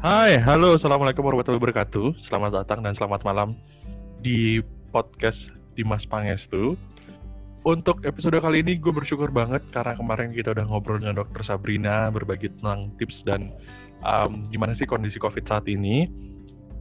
[0.00, 2.16] Hai, halo, assalamualaikum warahmatullahi wabarakatuh.
[2.24, 3.52] Selamat datang dan selamat malam
[4.24, 4.64] di
[4.96, 6.72] podcast Dimas Pangestu.
[7.68, 12.08] Untuk episode kali ini gue bersyukur banget karena kemarin kita udah ngobrol dengan dokter Sabrina
[12.08, 13.52] berbagi tentang tips dan
[14.00, 16.08] um, gimana sih kondisi COVID saat ini.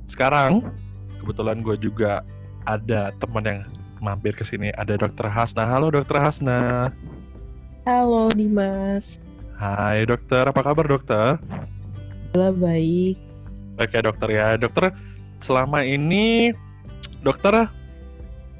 [0.08, 0.72] Sekarang
[1.20, 2.24] kebetulan gue juga
[2.72, 3.60] ada teman yang
[4.00, 5.68] mampir ke sini, ada dokter Hasna.
[5.68, 6.88] Halo dokter Hasna.
[7.84, 9.20] Halo Dimas.
[9.60, 11.36] Hai dokter, apa kabar dokter?
[12.30, 13.18] Halo baik.
[13.82, 14.94] Oke dokter ya, dokter
[15.42, 16.54] selama ini
[17.26, 17.66] dokter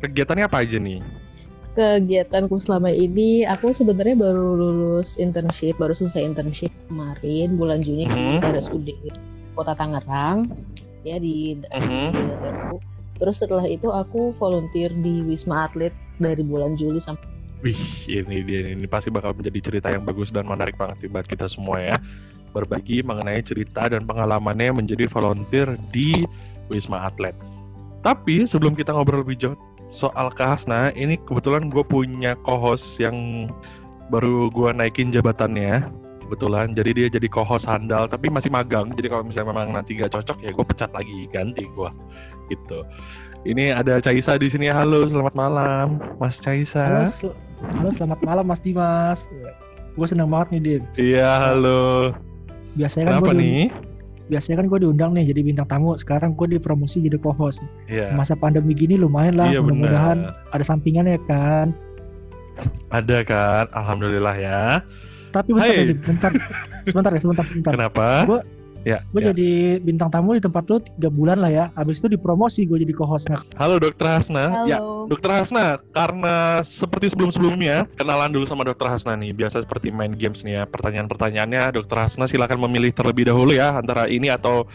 [0.02, 0.98] kegiatannya apa aja nih?
[1.78, 8.42] Kegiatanku selama ini, aku sebenarnya baru lulus internship, baru selesai internship kemarin bulan Juni Mhm.
[8.42, 8.90] di RSUD
[9.54, 10.50] Kota Tangerang,
[11.06, 12.10] ya di Mhm.
[12.10, 12.82] daerahku.
[13.22, 17.30] Terus setelah itu aku volunteer di Wisma Atlet dari bulan Juli sampai
[17.60, 17.76] Wih,
[18.08, 21.84] ini dia ini pasti bakal menjadi cerita yang bagus dan menarik banget buat kita semua
[21.84, 21.96] ya.
[22.52, 26.26] Berbagi mengenai cerita dan pengalamannya menjadi volunteer di
[26.70, 27.38] Wisma Atlet.
[28.02, 29.58] Tapi sebelum kita ngobrol lebih jauh
[29.90, 33.50] soal Kahasna, ini kebetulan gue punya co-host yang
[34.14, 35.86] baru gue naikin jabatannya.
[36.30, 38.94] Kebetulan, jadi dia jadi co-host handal, tapi masih magang.
[38.94, 41.90] Jadi kalau misalnya memang nanti gak cocok ya gue pecat lagi, ganti gue.
[42.54, 42.86] Gitu.
[43.50, 44.70] Ini ada Caisa di sini.
[44.70, 46.86] Halo, selamat malam, Mas Caisa.
[46.86, 49.26] Halo, sel- halo, selamat malam Mas Dimas.
[49.98, 50.84] Gue seneng banget nih, Dim.
[51.02, 52.14] Iya, halo.
[52.80, 53.68] Biasanya kan gue nih?
[54.30, 55.98] biasanya kan gue diundang nih jadi bintang tamu.
[55.98, 57.66] Sekarang gue dipromosi jadi co-host.
[57.90, 58.14] Iya.
[58.14, 59.50] Masa pandemi gini lumayan lah.
[59.50, 61.74] Iya Mudah-mudahan ada sampingannya kan.
[62.94, 63.66] Ada kan?
[63.74, 64.62] Alhamdulillah ya.
[65.30, 66.00] Tapi bentar, ya, Dim.
[66.02, 66.32] bentar,
[66.90, 67.72] sebentar ya, sebentar, sebentar.
[67.74, 68.08] Kenapa?
[68.26, 68.46] Gua-
[68.88, 69.32] ya, Gue ya.
[69.34, 71.66] jadi bintang tamu di tempat lu tiga bulan lah ya.
[71.76, 73.28] Abis itu dipromosi gue jadi co-host.
[73.32, 74.52] Nah, Halo Dokter Hasna.
[74.52, 74.68] Halo.
[74.68, 74.78] Ya,
[75.10, 79.34] Dokter Hasna, karena seperti sebelum-sebelumnya, kenalan dulu sama Dokter Hasna nih.
[79.34, 80.64] Biasa seperti main games nih ya.
[80.70, 84.70] Pertanyaan-pertanyaannya, Dokter Hasna silakan memilih terlebih dahulu ya antara ini atau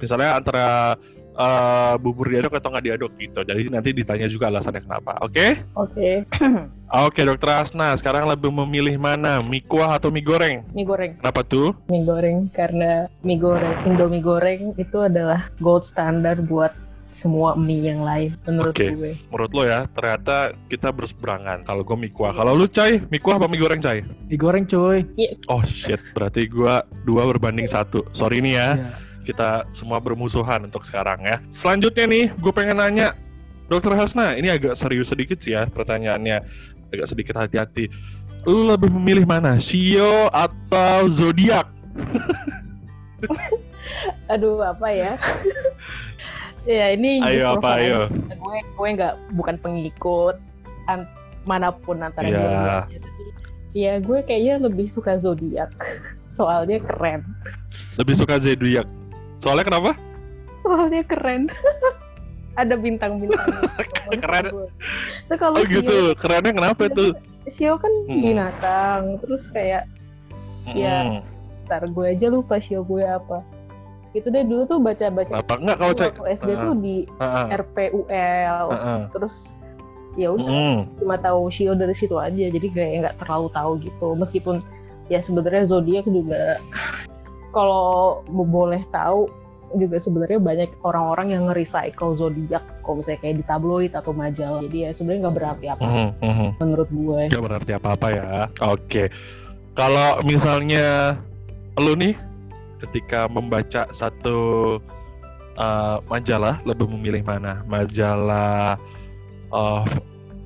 [0.00, 0.96] misalnya antara
[1.36, 3.40] eh, bubur diaduk atau nggak diaduk gitu.
[3.44, 5.20] Jadi nanti ditanya juga alasannya kenapa.
[5.20, 5.60] Oke?
[5.76, 6.24] Oke,
[7.06, 7.98] Oke, Dokter Hasna.
[7.98, 9.42] Sekarang lebih memilih mana?
[9.42, 10.62] Mie kuah atau mie goreng?
[10.70, 11.18] mie goreng.
[11.18, 11.74] Kenapa tuh?
[11.90, 16.70] Mie goreng karena mie goreng, Indomie goreng itu adalah gold standar buat
[17.16, 18.92] semua mie yang lain menurut Oke.
[18.92, 19.12] gue.
[19.32, 21.64] Menurut lo ya, ternyata kita berseberangan.
[21.64, 22.36] Kalau gue mie kuah.
[22.36, 24.04] Kalau lu cai, mie kuah apa mie goreng cai?
[24.28, 25.02] digoreng cuy.
[25.16, 25.42] Yes.
[25.48, 28.04] Oh shit, berarti gua dua berbanding satu.
[28.12, 28.88] Sorry nih ya, Ya.
[29.26, 31.42] Kita semua bermusuhan untuk sekarang ya.
[31.50, 33.10] Selanjutnya nih, gue pengen nanya,
[33.66, 36.38] Dokter Hasna, ini agak serius sedikit sih ya pertanyaannya,
[36.94, 37.90] agak sedikit hati-hati.
[38.46, 41.66] Lu lebih memilih mana, Shio atau Zodiac?
[44.32, 45.12] Aduh apa ya?
[46.78, 48.00] ya ini Ayo justru apa, ayo.
[48.10, 50.36] gue gue nggak bukan pengikut
[50.86, 51.10] an-
[51.46, 52.86] mana pun antara dua-duanya.
[52.86, 52.98] Tapi,
[53.76, 55.68] Ya gue kayaknya lebih suka zodiak.
[56.36, 57.22] Soalnya keren.
[57.96, 58.84] Lebih suka Zodiac.
[59.46, 59.90] Soalnya kenapa?
[60.58, 61.46] Soalnya keren.
[62.60, 63.46] Ada bintang-bintang.
[64.16, 64.48] Keren.
[65.22, 67.14] So kalau Oh gitu, kerennya kenapa tuh?
[67.46, 68.22] Shio kan Hmm.
[68.24, 69.86] binatang, terus kayak
[70.66, 71.22] Iya.
[71.22, 71.22] Hmm.
[71.62, 73.44] ntar gue aja lupa Shio gue apa.
[74.10, 76.62] Itu deh dulu tuh baca-baca Kenapa enggak kalau waktu SD Ah.
[76.64, 77.44] tuh di Heeh.
[77.54, 79.00] RPUL, Heeh.
[79.12, 79.54] terus
[80.16, 80.78] ya udah Mm.
[80.96, 84.64] cuma tahu Shio dari situ aja jadi kayak nggak terlalu tahu gitu meskipun
[85.06, 86.56] ya sebenarnya zodiak juga
[87.50, 89.28] kalau mau boleh tahu
[89.74, 94.78] juga sebenarnya banyak orang-orang yang nge-recycle zodiak kalau misalnya kayak di tabloid atau majalah jadi
[94.78, 96.48] ya sebenarnya nggak berarti apa Mhm, mhm.
[96.62, 98.30] menurut gue Gak berarti apa-apa ya.
[98.62, 99.10] Oke.
[99.74, 101.18] Kalau misalnya
[101.76, 102.14] lu nih
[102.80, 104.38] ketika membaca satu
[105.58, 107.60] uh, majalah lebih memilih mana?
[107.66, 108.78] Majalah
[109.50, 109.84] uh,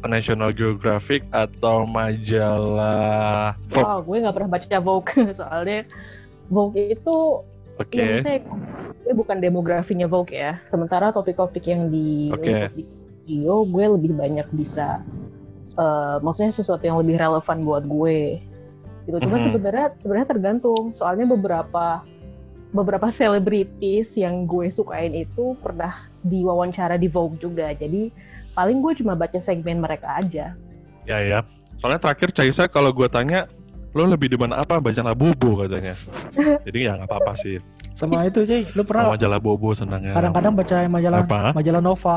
[0.00, 3.84] National Geographic atau majalah Vogue?
[3.84, 5.84] oh gue nggak pernah baca Vogue soalnya
[6.50, 7.46] Vogue itu
[7.80, 8.20] Oke.
[8.20, 8.42] ya
[9.00, 10.60] gue bukan demografinya Vogue ya.
[10.66, 12.82] Sementara topik-topik yang di di
[13.24, 15.00] Gio gue lebih banyak bisa
[15.78, 18.42] eh, maksudnya sesuatu yang lebih relevan buat gue.
[19.06, 19.16] Gitu.
[19.24, 19.46] Cuman Mhm.
[19.48, 20.92] sebenarnya sebenarnya tergantung.
[20.92, 22.04] Soalnya beberapa
[22.70, 25.90] beberapa selebritis yang gue sukain itu pernah
[26.22, 27.70] diwawancara di Vogue juga.
[27.74, 28.10] Jadi
[28.52, 30.54] paling gue cuma baca segmen mereka aja.
[31.06, 31.40] Ya ya.
[31.80, 33.48] Soalnya terakhir Caisa kalau gue tanya
[33.90, 35.90] lo lebih demen apa baca Bobo katanya.
[36.66, 37.58] Jadi ya nggak apa-apa sih.
[37.90, 38.62] Sama itu cuy.
[38.74, 40.14] Lu Sama pernah majalah Bobo senangnya.
[40.14, 41.40] kadang-kadang baca majalah Apa?
[41.52, 42.16] majalah Nova.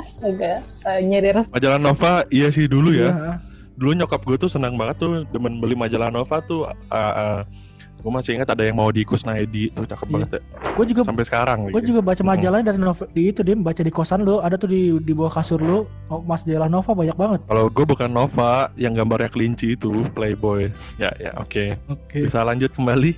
[0.00, 3.12] astaga eh, nyari Majalah Nova iya sih dulu ya.
[3.12, 3.32] Iya.
[3.80, 6.68] dulu nyokap gue tuh senang banget tuh demen beli majalah Nova tuh
[8.00, 10.12] gue masih ingat ada yang mau di Kusnaedi tuh cakep Iya.
[10.16, 10.40] banget ya.
[10.72, 11.86] Gue juga sampai sekarang gue lagi.
[11.86, 14.96] juga baca majalahnya dari Nova di itu dia baca di kosan lu ada tuh di
[14.98, 17.40] di bawah kasur lu oh, majalah Nova banyak banget.
[17.44, 22.24] kalau gue bukan Nova yang gambarnya kelinci itu Playboy ya ya oke Oke.
[22.24, 23.12] bisa lanjut kembali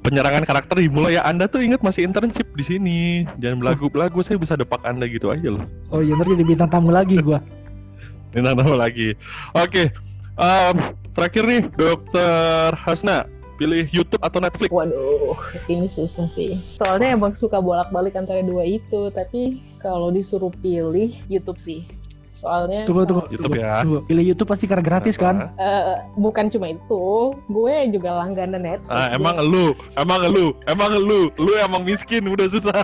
[0.00, 1.24] penyerangan karakter dimulai ya.
[1.24, 2.98] Anda tuh ingat masih internship di sini.
[3.40, 5.64] Jangan belagu-belagu, saya bisa depak Anda gitu aja loh.
[5.88, 7.40] Oh iya ntar jadi bintang tamu lagi gua.
[8.36, 9.16] Bintang tamu lagi.
[9.54, 9.88] Oke.
[10.34, 10.76] em,
[11.14, 14.70] terakhir nih, Dokter Hasna, pilih YouTube atau Netflix?
[14.70, 15.36] Waduh,
[15.70, 16.58] ini susah sih.
[16.78, 21.86] Soalnya emang suka bolak-balik antara dua itu, tapi kalau disuruh pilih YouTube sih.
[22.34, 23.30] Soalnya Tunggu tunggu.
[23.30, 23.78] YouTube tunggu, ya.
[23.86, 23.98] tunggu.
[24.10, 25.54] Pilih YouTube pasti karena gratis kan?
[25.54, 27.04] eh, bukan cuma itu,
[27.46, 28.90] gue juga langganan Netflix.
[28.90, 32.82] Ah, emang lu, emang lu, emang lu, lu emang miskin udah susah.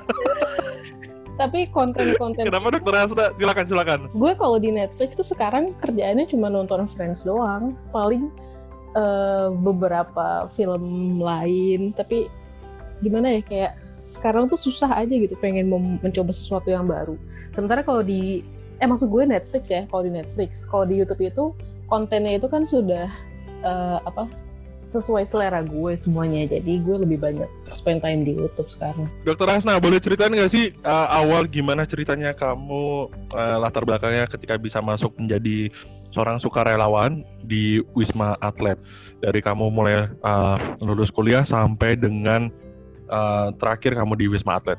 [1.40, 3.26] Tapi konten-konten Kenapa Dokter Hasna?
[3.40, 4.00] Silakan silakan.
[4.12, 7.74] gue kalau di Netflix tuh sekarang kerjaannya cuma nonton Friends doang.
[7.96, 8.28] Paling
[8.96, 12.26] eh, beberapa film lain, tapi
[13.00, 13.72] gimana ya kayak
[14.04, 15.70] sekarang tuh susah aja gitu pengen
[16.02, 17.14] mencoba sesuatu yang baru.
[17.54, 18.42] Sementara kalau di
[18.80, 21.44] eh maksud gue Netflix ya, kalau di Netflix, kalau di YouTube itu
[21.86, 23.06] kontennya itu kan sudah
[23.62, 24.26] eh, apa
[24.90, 26.50] sesuai selera gue semuanya.
[26.50, 29.06] Jadi gue lebih banyak spend time di YouTube sekarang.
[29.22, 34.58] Dokter Hasna, boleh ceritain nggak sih uh, awal gimana ceritanya kamu uh, latar belakangnya ketika
[34.58, 35.70] bisa masuk menjadi
[36.10, 38.76] seorang sukarelawan di Wisma Atlet?
[39.20, 42.50] Dari kamu mulai uh, lulus kuliah sampai dengan
[43.10, 44.78] uh, terakhir kamu di Wisma Atlet.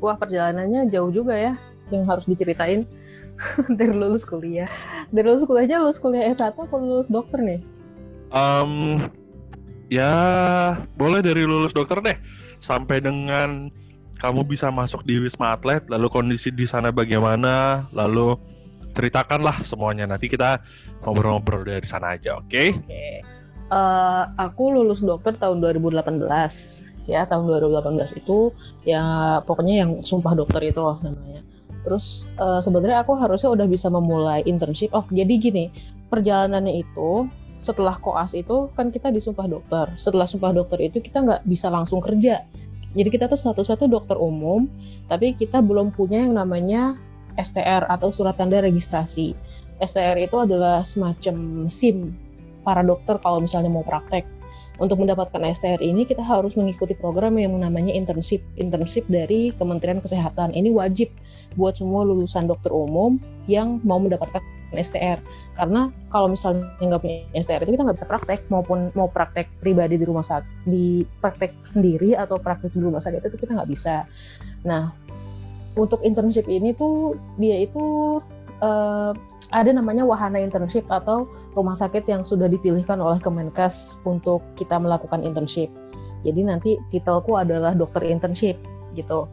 [0.00, 1.52] Wah perjalanannya jauh juga ya
[1.92, 2.86] yang harus diceritain
[3.78, 4.68] dari lulus kuliah.
[5.10, 7.60] Dari lulus kuliahnya lulus kuliah S1 atau lulus dokter nih?
[8.30, 9.02] Um,
[9.90, 10.12] ya
[10.94, 12.16] boleh dari lulus dokter deh
[12.62, 13.74] sampai dengan
[14.20, 18.36] kamu bisa masuk di Wisma Atlet, lalu kondisi di sana bagaimana, lalu
[18.92, 20.06] ceritakanlah semuanya.
[20.06, 20.60] Nanti kita
[21.04, 22.62] ngobrol-ngobrol dari sana aja, oke?
[22.84, 23.06] Oke.
[23.70, 28.54] Eh, aku lulus dokter tahun 2018 ya tahun 2018 itu
[28.86, 29.02] ya
[29.42, 31.42] pokoknya yang sumpah dokter itu namanya.
[31.86, 34.90] Terus eh, sebenarnya aku harusnya udah bisa memulai internship.
[34.90, 35.70] Oh jadi gini
[36.10, 37.30] perjalanannya itu
[37.62, 39.86] setelah koas itu kan kita disumpah dokter.
[39.94, 42.42] Setelah sumpah dokter itu kita nggak bisa langsung kerja.
[42.90, 44.66] Jadi kita tuh satu-satu dokter umum,
[45.06, 46.98] tapi kita belum punya yang namanya
[47.38, 49.36] STR atau surat tanda registrasi.
[49.80, 52.12] STR itu adalah semacam SIM
[52.62, 54.26] para dokter kalau misalnya mau praktek.
[54.80, 58.40] Untuk mendapatkan STR ini kita harus mengikuti program yang namanya internship.
[58.56, 60.56] Internship dari Kementerian Kesehatan.
[60.56, 61.12] Ini wajib
[61.52, 64.40] buat semua lulusan dokter umum yang mau mendapatkan
[64.72, 65.20] STR.
[65.58, 69.98] Karena kalau misalnya nggak punya STR itu kita nggak bisa praktek maupun mau praktek pribadi
[69.98, 74.06] di rumah sakit, di praktek sendiri atau praktek di rumah sakit itu kita nggak bisa.
[74.64, 74.94] Nah,
[75.80, 78.20] untuk internship ini tuh dia itu
[78.60, 79.12] eh,
[79.50, 81.26] ada namanya wahana internship atau
[81.58, 85.72] rumah sakit yang sudah dipilihkan oleh Kemenkes untuk kita melakukan internship.
[86.22, 88.60] Jadi nanti titelku adalah dokter internship
[88.94, 89.26] gitu.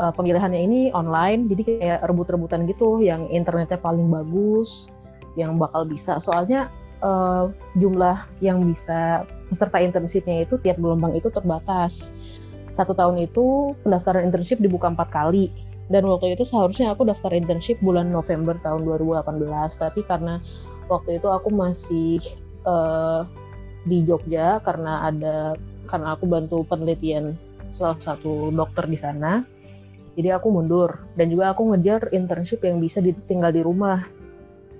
[0.00, 4.88] Eh, pemilihannya ini online, jadi kayak rebut-rebutan gitu, yang internetnya paling bagus,
[5.36, 6.16] yang bakal bisa.
[6.18, 6.72] Soalnya
[7.04, 7.44] eh,
[7.76, 12.16] jumlah yang bisa peserta internshipnya itu tiap gelombang itu terbatas.
[12.70, 15.50] Satu tahun itu pendaftaran internship dibuka empat kali.
[15.90, 19.26] Dan waktu itu seharusnya aku daftar internship bulan November tahun 2018
[19.74, 20.38] tapi karena
[20.86, 22.22] waktu itu aku masih
[22.62, 23.20] eh,
[23.82, 25.58] di Jogja karena ada
[25.90, 27.34] karena aku bantu penelitian
[27.74, 29.42] salah satu dokter di sana
[30.18, 31.00] jadi aku mundur.
[31.14, 34.02] Dan juga aku ngejar internship yang bisa ditinggal di rumah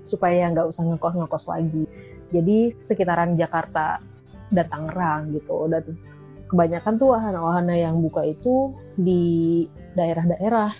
[0.05, 1.85] supaya nggak usah ngekos ngekos lagi.
[2.31, 3.99] Jadi sekitaran Jakarta
[4.51, 5.83] dan Tangerang gitu dan
[6.51, 9.63] kebanyakan tuh wahana-wahana yang buka itu di
[9.95, 10.75] daerah-daerah.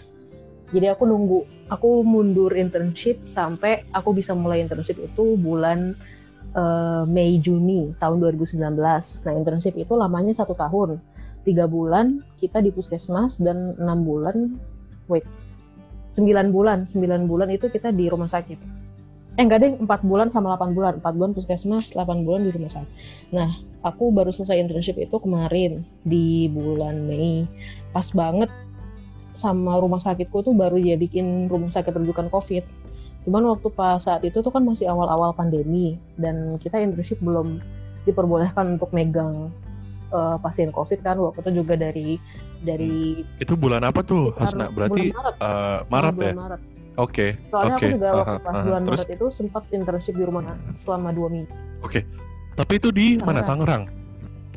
[0.76, 1.40] Jadi aku nunggu
[1.72, 5.96] aku mundur internship sampai aku bisa mulai internship itu bulan
[6.52, 11.00] eh, Mei Juni tahun 2019 nah internship itu lamanya satu tahun.
[11.42, 14.60] Tiga bulan kita di puskesmas dan enam bulan
[15.08, 15.24] wait
[16.12, 16.84] sembilan bulan.
[16.84, 18.81] Sembilan bulan itu kita di rumah sakit
[19.40, 22.72] eh enggak deh empat bulan sama 8 bulan empat bulan puskesmas 8 bulan di rumah
[22.72, 22.90] sakit
[23.32, 23.50] nah
[23.82, 27.48] aku baru selesai internship itu kemarin di bulan Mei
[27.92, 28.52] pas banget
[29.34, 32.64] sama rumah sakitku tuh baru jadiin rumah sakit rujukan COVID.
[33.28, 37.62] Cuman waktu pas saat itu tuh kan masih awal-awal pandemi dan kita internship belum
[38.04, 39.54] diperbolehkan untuk megang
[40.10, 42.18] eh, pasien COVID kan waktu itu juga dari
[42.62, 44.74] dari Itu bulan apa tuh, Hasna?
[44.74, 46.34] Berarti bulan Maret, eh, Maret bulan ya?
[46.36, 46.62] Maret.
[46.94, 47.82] Oke, Soalnya oke.
[47.82, 48.64] aku juga waktu Aha, pas aha.
[48.64, 50.44] bulan Terus, Maret itu sempat internship di rumah
[50.76, 51.54] selama dua minggu.
[51.82, 52.00] oke.
[52.52, 53.42] Tapi itu di mana?
[53.42, 53.88] Tangerang.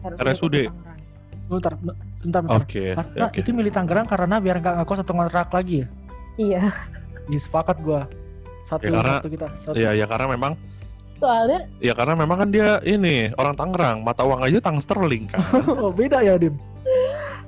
[0.02, 0.66] RSUD.
[0.66, 0.98] Tangerang.
[1.46, 1.94] Bentar, bentar,
[2.42, 2.58] bentar.
[2.58, 2.84] Oke.
[2.92, 3.38] Hasna, oke.
[3.38, 5.86] itu milih Tangerang karena biar nggak ngekos atau ngontrak lagi ya?
[6.34, 6.62] Iya,
[7.24, 8.10] Iya sepakat gua.
[8.60, 9.46] Satu, Ya, karena- satu kita.
[9.54, 9.74] Satu.
[9.76, 10.52] Iya, ya karena memang
[11.14, 15.38] soalnya ya karena memang kan dia ini orang Tangerang, mata uang aja tang sterling kan.
[15.80, 16.58] oh beda ya Dim.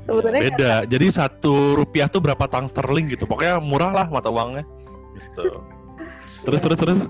[0.06, 0.72] Sebenarnya Beda.
[0.86, 3.26] Jadi satu rupiah tuh berapa tang sterling gitu.
[3.26, 4.62] Pokoknya murah lah mata uangnya.
[5.12, 5.58] Gitu.
[6.46, 7.00] Terus terus terus.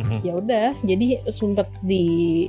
[0.00, 0.18] Mhm.
[0.24, 2.48] ya udah jadi sempat di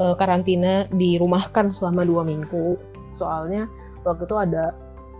[0.00, 2.80] eh, karantina dirumahkan selama dua minggu
[3.12, 3.68] soalnya
[4.08, 4.72] waktu itu ada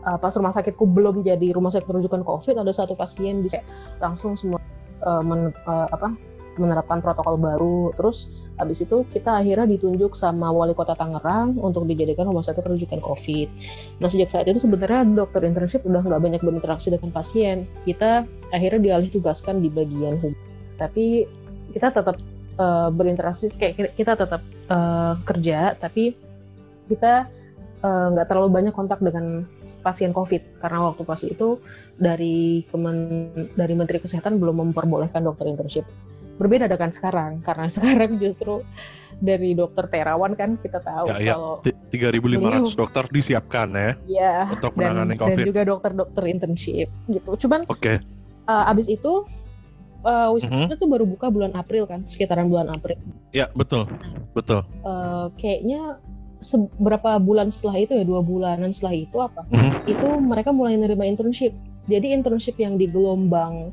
[0.08, 3.52] uh, pas rumah sakitku belum jadi rumah sakit rujukan COVID ada satu pasien di
[4.00, 4.58] langsung semua
[5.04, 6.16] uh, men, uh, apa
[6.56, 7.92] menerapkan protokol baru.
[7.96, 8.28] Terus
[8.60, 13.48] habis itu kita akhirnya ditunjuk sama wali kota Tangerang untuk dijadikan rumah sakit rujukan COVID.
[14.00, 17.64] Nah sejak saat itu sebenarnya dokter internship udah nggak banyak berinteraksi dengan pasien.
[17.84, 20.34] Kita akhirnya dialih tugaskan di bagian hub.
[20.76, 21.24] Tapi
[21.72, 22.16] kita tetap
[22.60, 26.12] uh, berinteraksi kayak kita tetap uh, kerja, tapi
[26.88, 27.28] kita
[27.82, 29.42] nggak uh, terlalu banyak kontak dengan
[29.82, 31.58] pasien COVID karena waktu pas itu
[31.98, 32.96] dari Kemen,
[33.58, 35.84] dari Menteri Kesehatan belum memperbolehkan dokter internship.
[36.36, 38.62] Berbeda dengan sekarang karena sekarang justru
[39.22, 41.32] dari dokter terawan kan kita tahu ya, ya.
[41.38, 41.62] kalau
[41.94, 47.30] 3.500 dokter disiapkan ya, ya untuk menangani COVID dan juga dokter-dokter internship gitu.
[47.46, 48.02] Cuman okay.
[48.50, 49.22] uh, abis itu
[50.02, 50.74] uh, wisma mm -hmm.
[50.74, 52.98] itu baru buka bulan April kan, sekitaran bulan April.
[53.30, 53.86] Ya betul,
[54.34, 54.66] betul.
[54.82, 56.02] Uh, kayaknya
[56.42, 59.86] seberapa bulan setelah itu ya dua bulanan setelah itu apa mm-hmm.
[59.86, 61.54] itu mereka mulai nerima internship
[61.86, 63.70] jadi internship yang di gelombang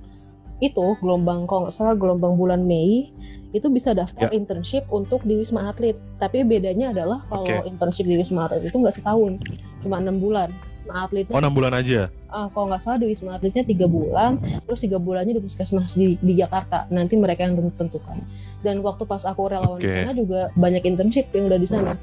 [0.59, 3.11] itu gelombang kalau nggak salah gelombang bulan Mei
[3.49, 4.37] itu bisa daftar yeah.
[4.37, 7.65] internship untuk di Wisma Atlet tapi bedanya adalah kalau okay.
[7.65, 9.39] internship di Wisma Atlet itu nggak setahun
[9.81, 10.51] cuma enam bulan
[10.85, 14.37] Wisma Atletnya oh enam bulan aja uh, kalau nggak salah di Wisma Atletnya tiga bulan
[14.67, 18.19] terus tiga bulannya di puskesmas di, di Jakarta nanti mereka yang tentukan
[18.61, 19.87] dan waktu pas aku relawan okay.
[19.87, 21.93] di sana juga banyak internship yang udah di sana.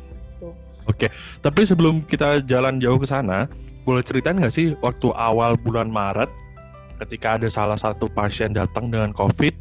[0.87, 1.11] Oke,
[1.43, 3.51] tapi sebelum kita jalan jauh ke sana,
[3.83, 6.31] boleh ceritain nggak sih waktu awal bulan Maret
[7.05, 9.55] ketika ada salah satu pasien datang dengan COVID,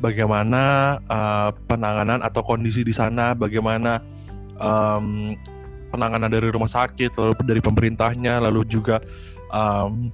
[0.00, 4.00] bagaimana uh, penanganan atau kondisi di sana, bagaimana
[4.60, 5.36] um,
[5.92, 9.02] penanganan dari rumah sakit, lalu dari pemerintahnya, lalu juga
[9.52, 10.08] um,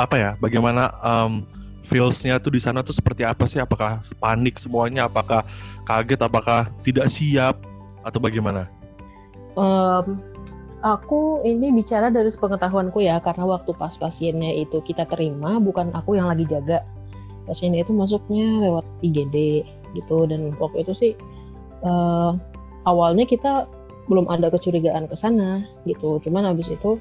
[0.00, 1.44] apa ya, bagaimana um,
[1.84, 3.60] feelsnya tuh di sana tuh seperti apa sih?
[3.60, 5.08] Apakah panik semuanya?
[5.10, 5.44] Apakah
[5.84, 6.20] kaget?
[6.24, 7.58] Apakah tidak siap?
[8.00, 8.64] Atau bagaimana?
[9.58, 10.20] um,
[10.80, 16.16] aku ini bicara dari sepengetahuanku ya karena waktu pas pasiennya itu kita terima bukan aku
[16.16, 16.84] yang lagi jaga.
[17.44, 21.12] Pasiennya itu masuknya lewat IGD gitu dan waktu itu sih
[21.84, 22.32] uh,
[22.86, 23.66] awalnya kita
[24.08, 26.18] belum ada kecurigaan ke sana gitu.
[26.24, 26.96] Cuman habis itu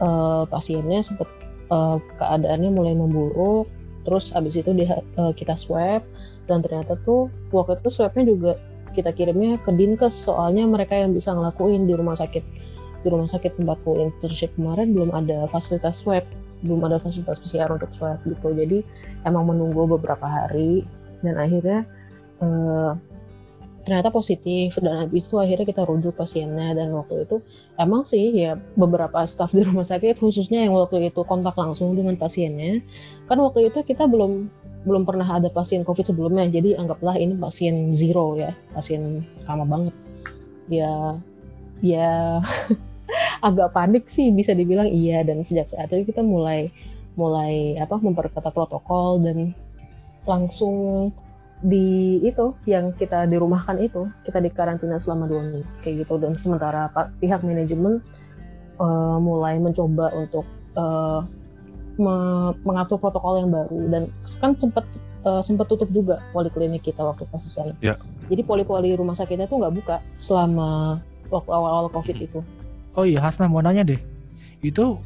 [0.00, 1.28] uh, pasiennya sempat
[1.68, 3.68] uh, keadaannya mulai memburuk
[4.08, 6.00] terus habis itu di, uh, kita swab
[6.48, 8.52] dan ternyata tuh waktu itu swabnya juga
[8.96, 12.40] kita kirimnya ke dinkes soalnya mereka yang bisa ngelakuin di rumah sakit
[13.02, 16.26] di rumah sakit tempatku internship kemarin belum ada fasilitas swab
[16.62, 18.50] belum ada fasilitas PCR untuk swab gitu.
[18.50, 18.82] Jadi
[19.22, 20.82] emang menunggu beberapa hari
[21.22, 21.86] dan akhirnya
[22.42, 22.98] uh,
[23.86, 24.74] ternyata positif.
[24.82, 27.38] Dan habis itu akhirnya kita rujuk pasiennya dan waktu itu
[27.78, 32.18] emang sih ya beberapa staf di rumah sakit khususnya yang waktu itu kontak langsung dengan
[32.18, 32.82] pasiennya
[33.30, 34.50] kan waktu itu kita belum
[34.86, 39.94] belum pernah ada pasien COVID sebelumnya, jadi anggaplah ini pasien zero ya, pasien pertama banget.
[40.70, 41.18] Ya,
[41.82, 42.40] ya
[43.42, 46.70] agak panik sih bisa dibilang iya dan sejak saat itu kita mulai
[47.18, 49.54] mulai apa memperketat protokol dan
[50.26, 51.10] langsung
[51.58, 56.86] di itu yang kita dirumahkan itu kita dikarantina selama dua minggu kayak gitu dan sementara
[57.18, 57.98] pihak manajemen
[58.78, 60.46] uh, mulai mencoba untuk
[60.78, 61.26] uh,
[62.62, 64.02] mengatur protokol yang baru dan
[64.38, 64.86] kan sempat
[65.26, 67.74] uh, sempat tutup juga poliklinik kita waktu sana.
[67.82, 67.98] Ya.
[68.30, 72.26] Jadi poli-poli rumah sakitnya tuh nggak buka selama waktu awal-awal covid hmm.
[72.30, 72.40] itu.
[72.98, 74.00] Oh iya Hasna mau nanya deh,
[74.58, 74.98] itu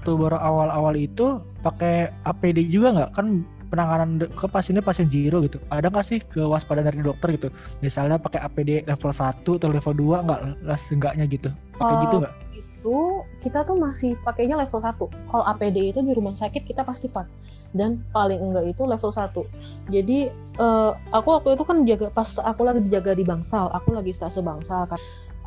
[0.00, 3.10] tuh baru awal-awal itu pakai APD juga nggak?
[3.12, 5.60] Kan penanganan ke pasiennya pasien zero gitu.
[5.68, 7.52] Ada nggak sih kewaspadaan dari dokter gitu?
[7.84, 10.40] Misalnya pakai APD level 1 atau level 2 nggak
[10.96, 11.52] enggaknya gitu?
[11.76, 12.34] Pakai uh, gitu nggak?
[12.80, 12.96] itu
[13.44, 14.96] kita tuh masih pakainya level 1.
[15.28, 17.36] Kalau APD itu di rumah sakit kita pasti pakai
[17.70, 19.92] dan paling enggak itu level 1.
[19.92, 20.18] Jadi
[20.58, 24.40] uh, aku waktu itu kan jaga pas aku lagi dijaga di Bangsal, aku lagi stase
[24.40, 24.98] Bangsal kan.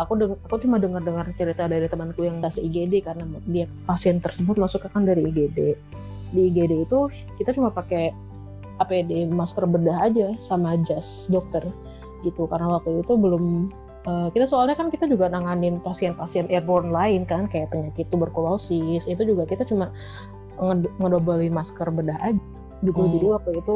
[0.01, 4.57] Aku deng aku cuma dengar-dengar cerita dari temanku yang stase IGD karena dia pasien tersebut
[4.57, 5.77] masuk kan dari IGD.
[6.33, 6.99] Di IGD itu
[7.37, 8.09] kita cuma pakai
[8.81, 11.61] APD masker bedah aja sama jas dokter
[12.25, 13.69] gitu karena waktu itu belum
[14.07, 19.21] uh, kita soalnya kan kita juga nanganin pasien-pasien airborne lain kan kayak penyakit tuberkulosis itu
[19.23, 19.91] juga kita cuma
[21.01, 22.41] ngedobelin masker bedah aja
[22.83, 23.11] gitu hmm.
[23.13, 23.75] jadi waktu itu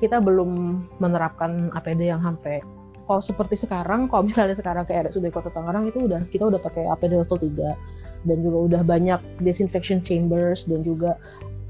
[0.00, 2.64] kita belum menerapkan APD yang sampai
[3.10, 6.62] kalau seperti sekarang kalau misalnya sekarang kayak ada sudah kota Tangerang itu udah kita udah
[6.62, 11.18] pakai APD level 3 dan juga udah banyak disinfection chambers dan juga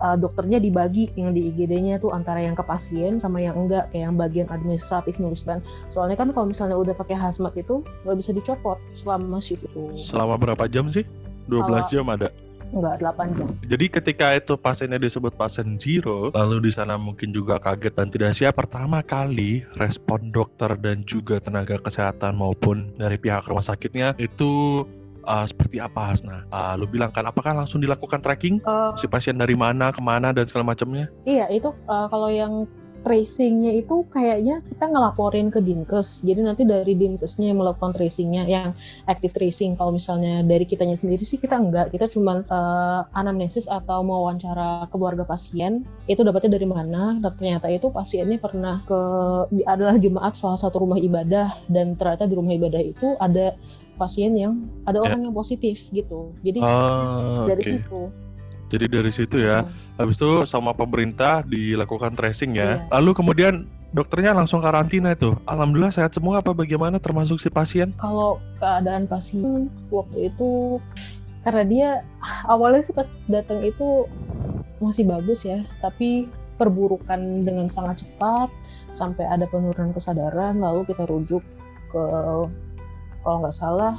[0.05, 4.13] uh, dokternya dibagi yang di IGD-nya tuh antara yang ke pasien sama yang enggak kayak
[4.13, 5.65] yang bagian administratif nulis plan.
[5.89, 9.97] Soalnya kan kalau misalnya udah pakai hazmat itu nggak bisa dicopot selama shift itu.
[9.97, 11.09] Selama berapa jam sih?
[11.49, 12.29] 12 Kalo, jam ada?
[12.71, 13.49] Enggak, 8 jam.
[13.67, 18.31] Jadi ketika itu pasiennya disebut pasien zero, lalu di sana mungkin juga kaget dan tidak
[18.39, 18.55] siap.
[18.55, 24.85] Pertama kali respon dokter dan juga tenaga kesehatan maupun dari pihak rumah sakitnya itu
[25.27, 26.47] uh, seperti apa Hasna?
[26.49, 30.31] Uh, lu bilang kan apakah langsung dilakukan tracking Eh, si pasien dari mana ke mana
[30.31, 31.09] dan segala macamnya?
[31.25, 32.69] Iya, itu uh, kalau yang
[33.01, 36.23] tracingnya itu kayaknya kita ngelaporin ke Dinkes.
[36.23, 38.77] Jadi nanti dari Dinkesnya yang melakukan tracingnya, yang
[39.09, 39.75] active tracing.
[39.77, 45.25] Kalau misalnya dari kitanya sendiri sih kita enggak, kita cuman uh, anamnesis atau mewawancara keluarga
[45.25, 45.85] pasien.
[46.05, 47.17] Itu dapatnya dari mana?
[47.17, 49.01] Dan ternyata itu pasiennya pernah ke
[49.65, 53.57] adalah jemaat salah satu rumah ibadah dan ternyata di rumah ibadah itu ada
[54.01, 54.57] pasien yang
[54.89, 55.05] ada Ya.
[55.13, 56.33] orang yang positif gitu.
[56.41, 57.69] Jadi Ah, dari oke.
[57.69, 58.01] situ.
[58.71, 59.67] Jadi dari situ ya.
[59.99, 62.81] Habis itu sama pemerintah dilakukan tracing ya.
[62.81, 62.99] Iya.
[62.99, 63.55] Lalu kemudian
[63.91, 65.35] dokternya langsung karantina itu.
[65.45, 67.91] Alhamdulillah sehat semua apa bagaimana termasuk si pasien?
[67.99, 70.79] kalau keadaan pasien waktu itu
[71.43, 71.91] karena dia
[72.47, 74.05] awalnya sih pas datang itu
[74.81, 76.29] masih bagus ya tapi
[76.61, 78.53] perburukan dengan sangat cepat
[78.93, 81.41] sampai ada penurunan kesadaran lalu kita rujuk
[81.89, 82.03] ke
[83.25, 83.97] kalau nggak salah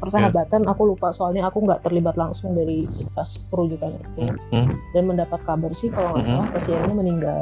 [0.00, 1.12] persahabatan aku lupa.
[1.12, 6.16] Soalnya aku nggak terlibat langsung dari pas perujukan itu Hmm, dan mendapat kabar sih kalau
[6.16, 6.32] nggak Mhm.
[6.32, 7.40] salah pasiennya meninggal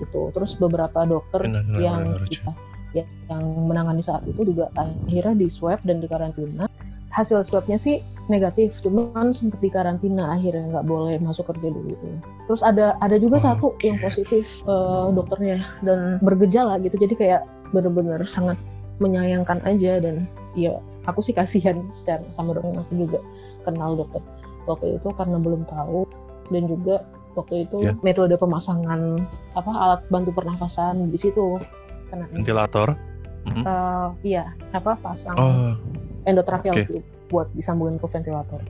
[0.00, 0.32] gitu.
[0.32, 2.50] Terus beberapa dokter Innalillahi wa yang ilaihi kita
[2.92, 6.66] ya, yang menangani saat itu juga akhirnya di swab dan dikarantina.
[7.12, 11.92] Hasil swabnya sih negatif cuman sempat dikarantina akhirnya nggak boleh masuk kerja dulu.
[12.48, 13.84] Terus ada ada juga Oh, satu oke.
[13.84, 16.96] yang positif eh, dokternya dan bergejala gitu.
[16.96, 18.56] Jadi kayak bener-bener sangat
[18.96, 23.18] menyayangkan aja dan ya aku sih kasihan secara sama dokter aku juga
[23.64, 24.22] kenal dokter
[24.68, 26.06] waktu itu karena belum tahu
[26.52, 27.92] dan juga waktu itu Ya.
[28.04, 29.24] metode pemasangan
[29.56, 31.56] apa alat bantu pernafasan di situ
[32.12, 32.92] kena Ventilator.
[33.42, 33.62] Mhm.
[33.66, 35.74] Eh, iya apa pasang Oh,
[36.28, 38.60] endotracheal tube buat disambungin ke ventilator